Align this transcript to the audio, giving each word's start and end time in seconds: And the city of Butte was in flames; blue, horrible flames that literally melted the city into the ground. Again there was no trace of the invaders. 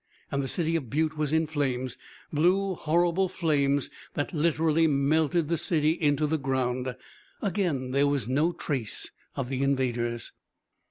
And 0.31 0.41
the 0.41 0.47
city 0.47 0.75
of 0.75 0.89
Butte 0.89 1.15
was 1.15 1.31
in 1.31 1.45
flames; 1.45 1.95
blue, 2.33 2.73
horrible 2.73 3.29
flames 3.29 3.91
that 4.15 4.33
literally 4.33 4.87
melted 4.87 5.47
the 5.47 5.59
city 5.59 5.91
into 5.91 6.25
the 6.25 6.39
ground. 6.39 6.95
Again 7.39 7.91
there 7.91 8.07
was 8.07 8.27
no 8.27 8.51
trace 8.51 9.11
of 9.35 9.49
the 9.49 9.61
invaders. 9.61 10.31